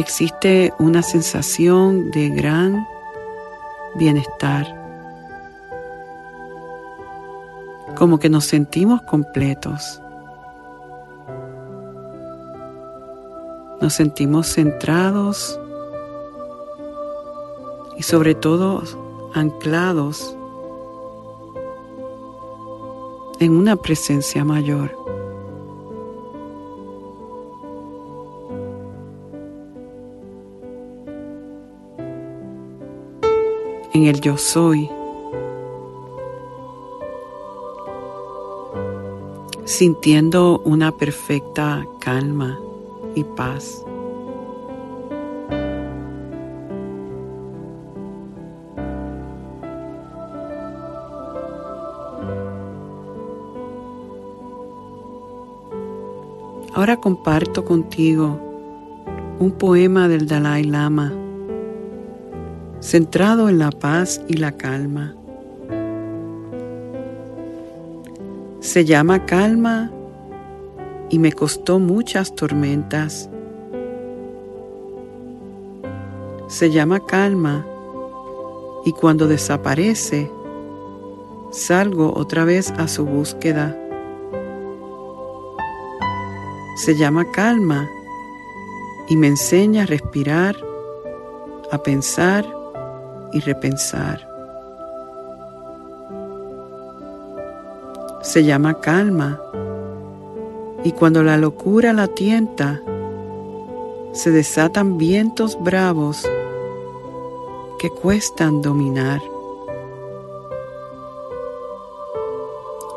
[0.00, 2.88] Existe una sensación de gran
[3.96, 4.66] bienestar,
[7.98, 10.00] como que nos sentimos completos.
[13.82, 15.60] Nos sentimos centrados
[17.98, 18.82] y sobre todo
[19.34, 20.34] anclados
[23.38, 24.99] en una presencia mayor.
[34.30, 34.88] Yo soy.
[39.64, 42.60] Sintiendo una perfecta calma
[43.16, 43.84] y paz.
[56.72, 58.38] Ahora comparto contigo
[59.40, 61.12] un poema del Dalai Lama,
[62.80, 65.14] centrado en la paz y la calma.
[68.60, 69.90] Se llama Calma
[71.08, 73.28] y me costó muchas tormentas.
[76.48, 77.66] Se llama Calma
[78.84, 80.30] y cuando desaparece,
[81.52, 83.76] salgo otra vez a su búsqueda.
[86.76, 87.90] Se llama calma
[89.08, 90.56] y me enseña a respirar,
[91.70, 92.59] a pensar
[93.32, 94.28] y repensar.
[98.22, 99.40] Se llama calma
[100.84, 102.82] y cuando la locura la tienta,
[104.12, 106.28] se desatan vientos bravos
[107.78, 109.22] que cuestan dominar.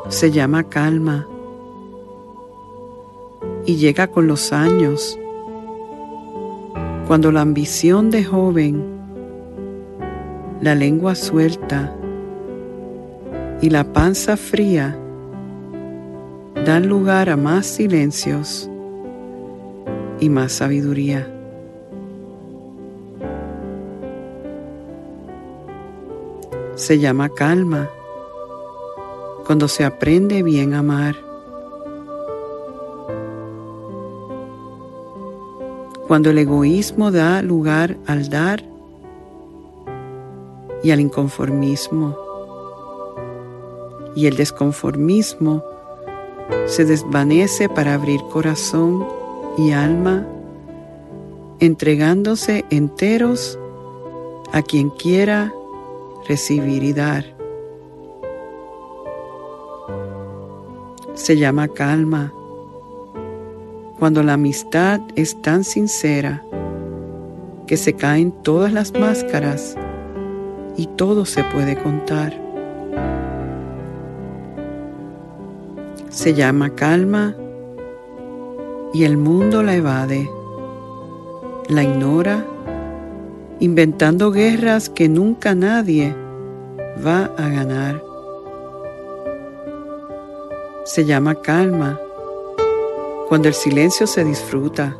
[0.08, 1.26] Se llama calma
[3.66, 5.18] y llega con los años,
[7.06, 8.93] cuando la ambición de joven,
[10.64, 11.94] la lengua suelta
[13.60, 14.96] y la panza fría
[16.64, 18.70] dan lugar a más silencios
[20.20, 21.28] y más sabiduría.
[26.76, 27.90] Se llama calma
[29.44, 31.16] cuando se aprende bien a amar.
[36.08, 38.73] Cuando el egoísmo da lugar al dar
[40.84, 42.16] y al inconformismo.
[44.14, 45.64] Y el desconformismo
[46.66, 49.04] se desvanece para abrir corazón
[49.56, 50.26] y alma,
[51.58, 53.58] entregándose enteros
[54.52, 55.52] a quien quiera
[56.28, 57.24] recibir y dar.
[61.14, 62.32] Se llama calma
[63.98, 66.44] cuando la amistad es tan sincera
[67.66, 69.76] que se caen todas las máscaras
[70.76, 72.44] y todo se puede contar.
[76.14, 77.34] se llama calma
[78.92, 80.30] y el mundo la evade,
[81.68, 82.46] la ignora,
[83.58, 86.14] inventando guerras que nunca nadie
[87.04, 88.00] va a ganar.
[90.84, 91.98] Se llama calma
[93.28, 94.96] cuando el silencio se disfruta,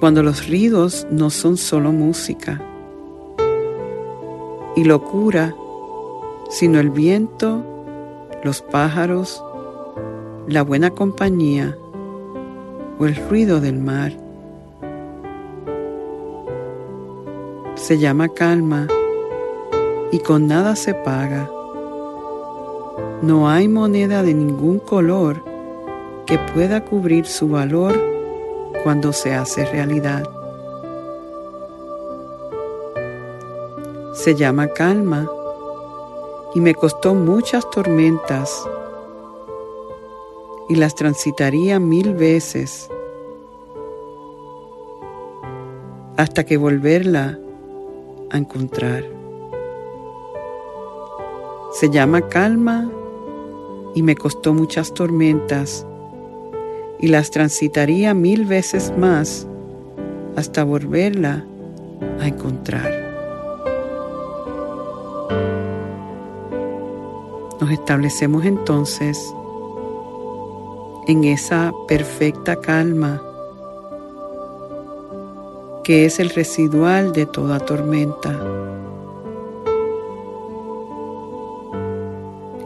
[0.00, 2.62] cuando los ruidos no son solo música
[4.76, 5.54] y locura,
[6.48, 7.64] sino el viento
[8.44, 9.42] los pájaros,
[10.46, 11.76] la buena compañía
[12.98, 14.12] o el ruido del mar.
[17.74, 18.86] Se llama calma
[20.12, 21.50] y con nada se paga.
[23.22, 25.42] No hay moneda de ningún color
[26.26, 27.94] que pueda cubrir su valor
[28.82, 30.33] cuando se hace realidad.
[34.24, 35.30] Se llama calma.
[36.54, 38.66] Y me costó muchas tormentas.
[40.70, 42.88] Y las transitaría mil veces.
[46.16, 47.38] Hasta que volverla
[48.30, 49.04] a encontrar.
[51.72, 52.90] Se llama calma.
[53.94, 55.86] Y me costó muchas tormentas.
[56.98, 59.46] Y las transitaría mil veces más.
[60.34, 61.44] Hasta volverla
[62.20, 63.03] a encontrar.
[67.64, 69.34] Nos establecemos entonces
[71.06, 73.22] en esa perfecta calma
[75.82, 78.38] que es el residual de toda tormenta.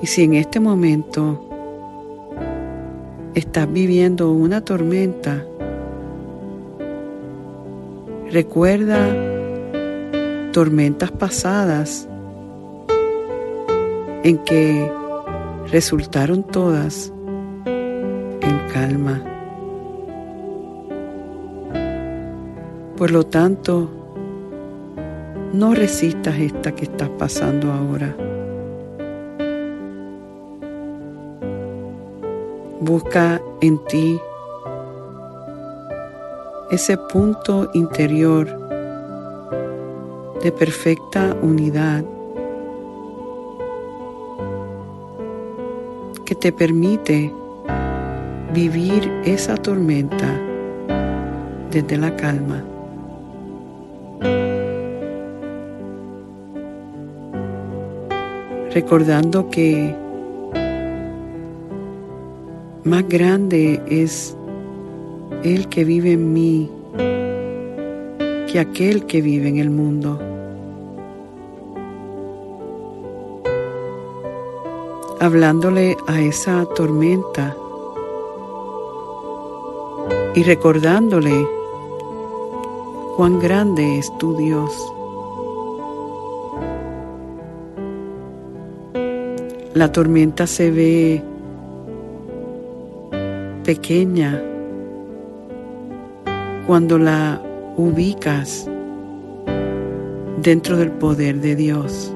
[0.02, 1.44] Y si en este momento
[3.36, 5.46] estás viviendo una tormenta,
[8.32, 8.98] recuerda
[10.52, 12.07] tormentas pasadas
[14.24, 14.90] en que
[15.70, 17.12] resultaron todas
[17.66, 19.22] en calma.
[22.96, 23.88] Por lo tanto,
[25.52, 28.16] no resistas esta que estás pasando ahora.
[32.80, 34.20] Busca en ti
[36.70, 38.46] ese punto interior
[40.42, 42.04] de perfecta unidad
[46.40, 47.32] te permite
[48.54, 50.40] vivir esa tormenta
[51.70, 52.64] desde la calma.
[58.72, 59.94] Recordando que
[62.84, 64.36] más grande es
[65.42, 66.70] el que vive en mí
[68.50, 70.27] que aquel que vive en el mundo.
[75.20, 77.56] Hablándole a esa tormenta
[80.34, 81.46] y recordándole
[83.16, 84.92] cuán grande es tu Dios.
[89.78, 91.22] la tormenta se ve
[93.62, 94.42] pequeña
[96.66, 97.40] cuando la
[97.76, 98.68] ubicas
[100.42, 102.12] dentro del poder de Dios.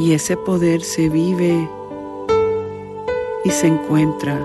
[0.00, 1.68] Y ese poder se vive
[3.44, 4.40] y se encuentra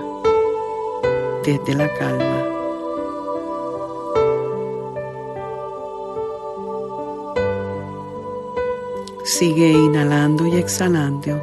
[1.42, 2.44] desde la calma.
[9.24, 11.42] Sigue inhalando y exhalando.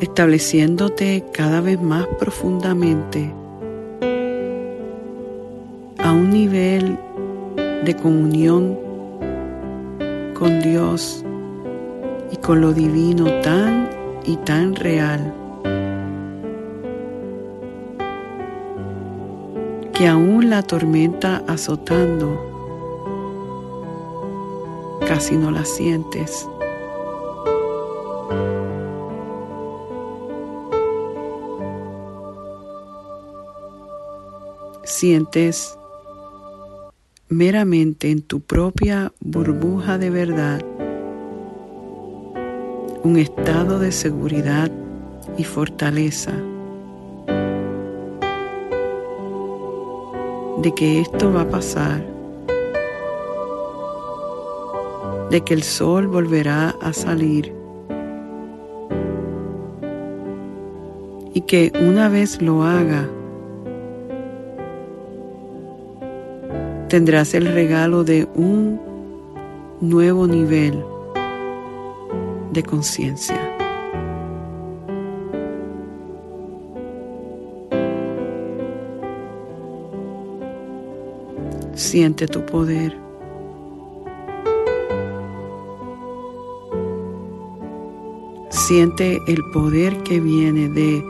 [0.00, 3.32] estableciéndote cada vez más profundamente
[5.98, 6.98] a un nivel
[7.88, 8.78] de comunión
[10.38, 11.24] con Dios
[12.30, 13.88] y con lo divino tan
[14.26, 15.32] y tan real
[19.94, 22.38] que aún la tormenta azotando
[25.06, 26.46] casi no la sientes.
[34.84, 35.77] Sientes
[37.28, 40.60] meramente en tu propia burbuja de verdad
[43.04, 44.70] un estado de seguridad
[45.36, 46.32] y fortaleza
[50.62, 52.04] de que esto va a pasar,
[55.30, 57.54] de que el sol volverá a salir
[61.34, 63.08] y que una vez lo haga,
[66.88, 68.80] tendrás el regalo de un
[69.80, 70.82] nuevo nivel
[72.52, 73.38] de conciencia.
[81.74, 82.96] Siente tu poder.
[88.48, 91.04] Siente el poder que viene de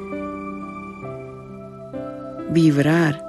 [2.50, 3.27] vibrar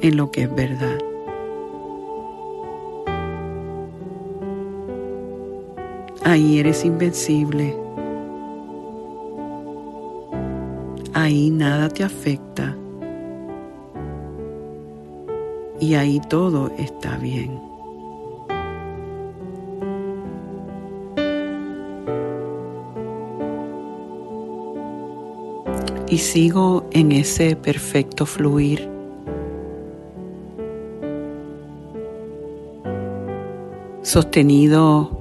[0.00, 0.98] en lo que es verdad.
[6.24, 7.74] Ahí eres invencible.
[11.14, 12.76] Ahí nada te afecta.
[15.80, 17.58] Y ahí todo está bien.
[26.10, 28.97] Y sigo en ese perfecto fluir
[34.18, 35.12] sostenido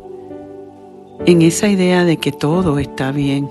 [1.27, 3.47] en esa idea de que todo está bien.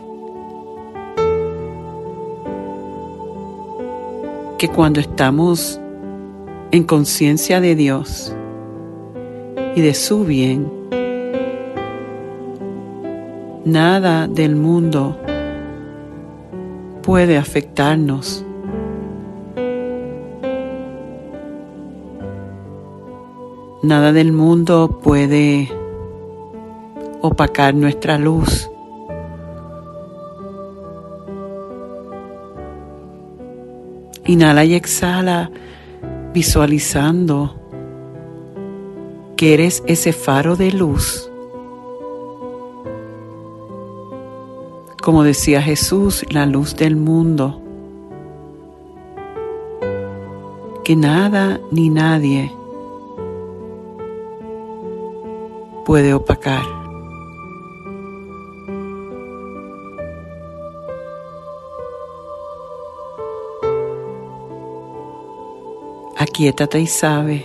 [4.58, 5.80] Que cuando estamos
[6.72, 8.34] en conciencia de Dios
[9.76, 10.68] y de su bien,
[13.64, 15.16] nada del mundo
[17.04, 18.44] puede afectarnos
[23.86, 25.70] Nada del mundo puede
[27.20, 28.68] opacar nuestra luz.
[34.24, 35.52] Inhala y exhala
[36.34, 37.54] visualizando
[39.36, 41.30] que eres ese faro de luz.
[45.00, 47.62] Como decía Jesús, la luz del mundo.
[50.82, 52.50] Que nada ni nadie
[55.86, 56.64] puede opacar.
[66.18, 67.44] Aquietate y sabe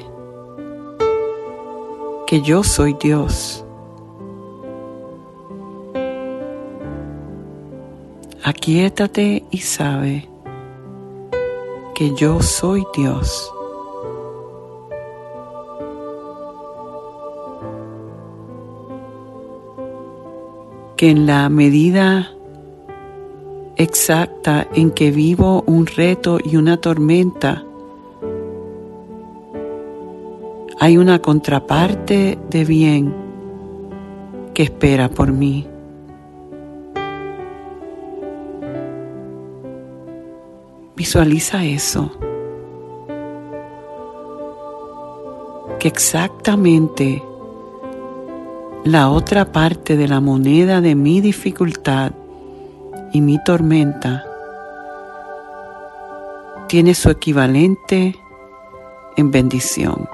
[2.26, 3.64] que yo soy Dios.
[8.44, 10.28] Aquietate y sabe
[11.94, 13.54] que yo soy Dios.
[21.02, 22.32] Que en la medida
[23.76, 27.66] exacta en que vivo un reto y una tormenta,
[30.80, 33.16] hay una contraparte de bien
[34.54, 35.68] que espera por mí.
[40.96, 42.12] Visualiza eso.
[45.80, 47.24] Que exactamente
[48.84, 52.14] la otra parte de la moneda de mi dificultad
[53.14, 54.24] y mi tormenta
[56.68, 58.16] tiene su equivalente
[59.18, 60.10] en bendición.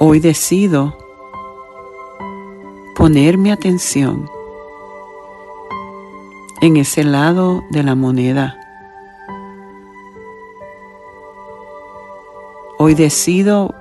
[0.00, 0.96] Hoy decido
[2.96, 4.28] poner mi atención
[6.60, 8.57] en ese lado de la moneda.
[12.80, 13.74] Hoy decido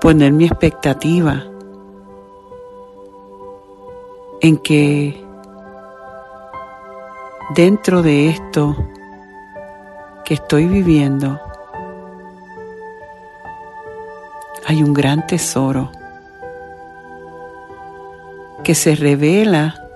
[0.00, 1.44] poner mi expectativa
[4.40, 5.24] en que
[7.54, 8.74] dentro de esto
[10.24, 11.40] que estoy viviendo
[14.66, 15.92] hay un gran tesoro
[18.64, 19.86] que se revela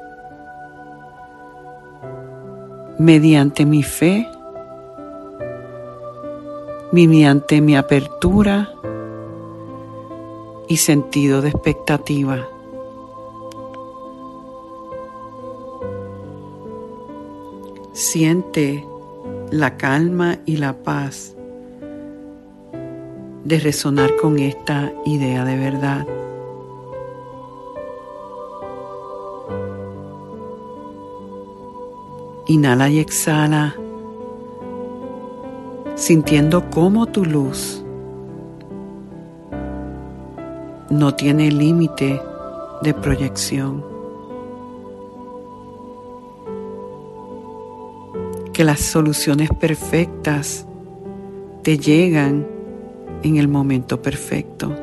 [2.96, 4.28] mediante mi fe,
[6.92, 8.74] mediante mi apertura
[10.68, 12.48] y sentido de expectativa.
[17.92, 18.86] Siente
[19.50, 21.34] la calma y la paz
[23.44, 26.06] de resonar con esta idea de verdad.
[32.46, 33.76] Inhala y exhala,
[36.00, 37.84] sintiendo cómo tu luz
[40.88, 42.18] no tiene límite
[42.82, 43.84] de proyección.
[48.54, 50.66] Que las soluciones perfectas
[51.62, 52.46] te llegan
[53.22, 54.74] en el momento perfecto.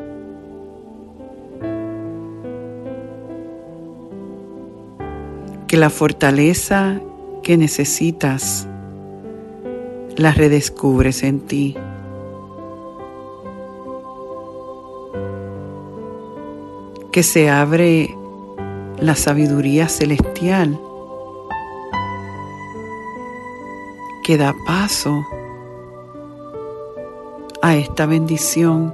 [5.67, 7.01] Que la fortaleza
[7.41, 8.66] que necesitas
[10.17, 11.77] la redescubres en ti.
[17.11, 18.15] Que se abre
[18.99, 20.79] la sabiduría celestial
[24.25, 25.23] que da paso
[27.61, 28.93] a esta bendición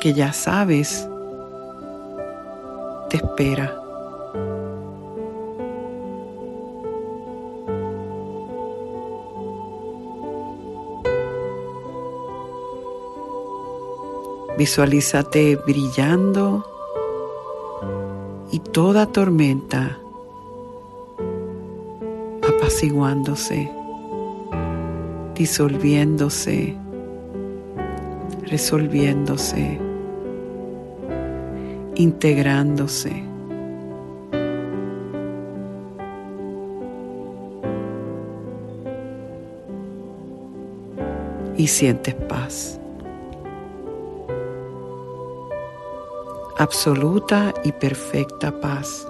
[0.00, 1.08] que ya sabes
[3.08, 3.85] te espera.
[14.56, 16.64] Visualízate brillando
[18.50, 19.98] y toda tormenta
[22.42, 23.70] apaciguándose
[25.36, 26.74] disolviéndose,
[28.46, 29.78] resolviéndose,
[31.94, 33.22] integrándose.
[41.58, 42.78] Y sientes paz.
[46.58, 49.06] Absoluta y perfecta paz.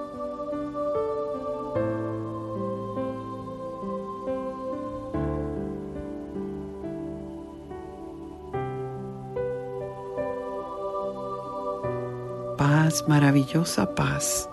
[13.06, 14.48] maravillosa paz.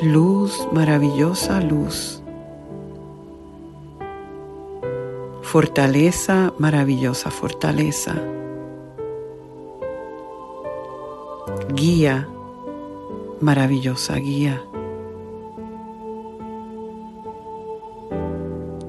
[0.00, 2.22] Luz, maravillosa luz.
[5.42, 8.14] Fortaleza, maravillosa fortaleza.
[11.78, 12.28] Guía,
[13.40, 14.64] maravillosa guía.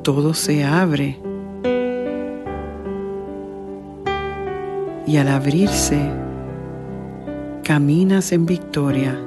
[0.02, 1.20] Todo se abre.
[5.06, 6.00] Y al abrirse
[7.64, 9.20] caminas en victoria,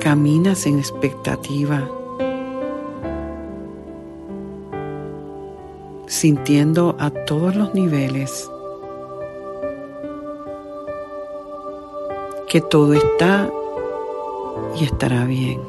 [0.00, 1.86] caminas en expectativa,
[6.06, 8.48] sintiendo a todos los niveles
[12.48, 13.50] que todo está
[14.78, 15.60] y estará bien.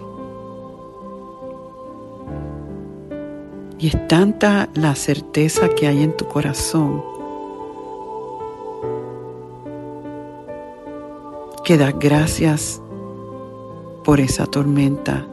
[3.79, 7.03] Y es tanta la certeza que hay en tu corazón
[11.63, 12.81] que das gracias
[14.05, 15.25] por esa tormenta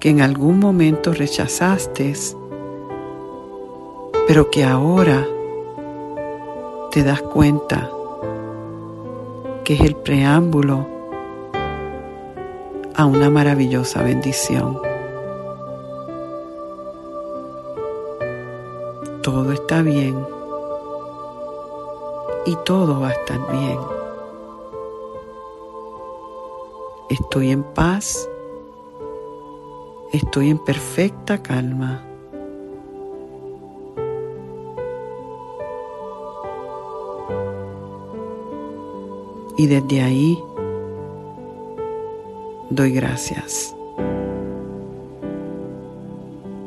[0.00, 2.12] que en algún momento rechazaste,
[4.26, 5.26] pero que ahora
[6.90, 7.88] te das cuenta
[9.64, 10.86] que es el preámbulo
[12.94, 14.78] a una maravillosa bendición.
[19.22, 20.14] Todo está bien
[22.44, 23.78] y todo va a estar bien.
[27.08, 28.28] Estoy en paz.
[30.12, 32.13] Estoy en perfecta calma.
[39.56, 40.38] Y desde ahí
[42.70, 43.74] doy gracias.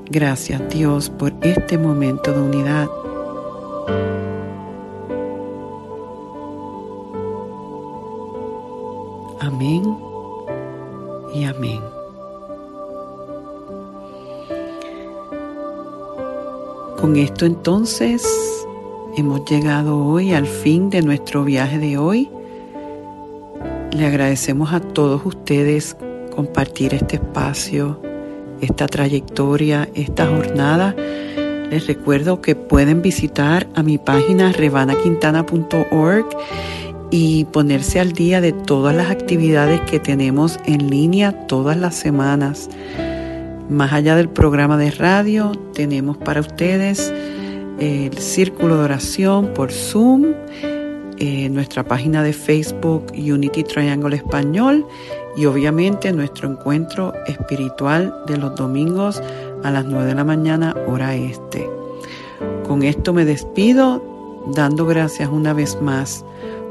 [0.10, 2.90] Gracias Dios por este momento de unidad.
[9.42, 9.98] Amén
[11.34, 11.82] y amén.
[17.02, 18.26] Con esto entonces
[19.18, 22.30] hemos llegado hoy al fin de nuestro viaje de hoy.
[23.98, 25.98] Le agradecemos a todos ustedes
[26.36, 28.00] compartir este espacio,
[28.62, 30.96] esta trayectoria, esta jornada.
[31.72, 36.28] Les recuerdo que pueden visitar a mi página revanaquintana.org
[37.10, 42.70] y ponerse al día de todas las actividades que tenemos en línea todas las semanas.
[43.68, 47.12] Más allá del programa de radio, tenemos para ustedes
[47.80, 50.36] el círculo de oración por Zoom,
[51.20, 54.86] eh, nuestra página de Facebook Unity Triangle Español
[55.36, 59.22] y obviamente nuestro encuentro espiritual de los domingos
[59.64, 61.70] a las 9 de la mañana hora este.
[62.68, 64.04] Con esto me despido
[64.54, 66.24] dando gracias una vez más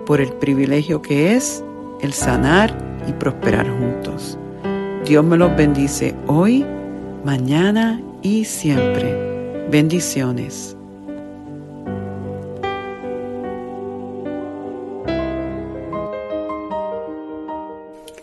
[0.06, 1.64] por el privilegio que es
[2.00, 2.76] el sanar
[3.08, 4.38] y prosperar juntos.
[5.04, 6.64] Dios me los bendice hoy
[7.24, 9.66] mañana y siempre.
[9.70, 10.75] Bendiciones.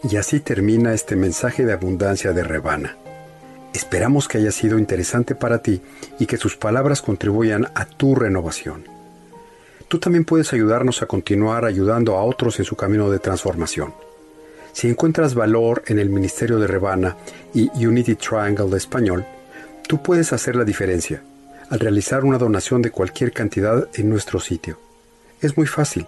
[0.03, 2.97] Y así termina este mensaje de abundancia de Rebana.
[3.73, 5.81] Esperamos que haya sido interesante para ti
[6.19, 8.83] y que sus palabras contribuyan a tu renovación.
[9.87, 13.93] Tú también puedes ayudarnos a continuar ayudando a otros en su camino de transformación.
[14.73, 17.15] Si encuentras valor en el Ministerio de Rebana
[17.53, 19.25] y Unity Triangle de español,
[19.87, 21.21] tú puedes hacer la diferencia
[21.69, 24.77] al realizar una donación de cualquier cantidad en nuestro sitio.
[25.41, 26.07] Es muy fácil.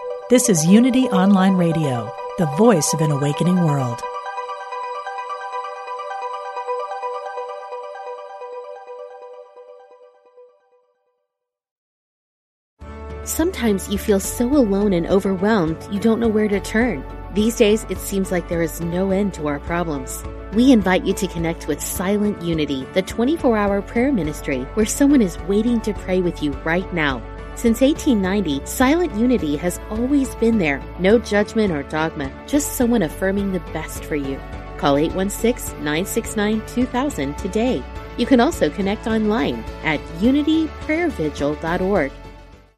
[0.31, 3.99] This is Unity Online Radio, the voice of an awakening world.
[13.25, 17.03] Sometimes you feel so alone and overwhelmed you don't know where to turn.
[17.33, 20.23] These days, it seems like there is no end to our problems.
[20.53, 25.21] We invite you to connect with Silent Unity, the 24 hour prayer ministry where someone
[25.21, 27.21] is waiting to pray with you right now.
[27.55, 30.81] Since 1890, Silent Unity has always been there.
[30.99, 34.39] No judgment or dogma, just someone affirming the best for you.
[34.77, 37.83] Call 816 969 2000 today.
[38.17, 42.11] You can also connect online at unityprayervigil.org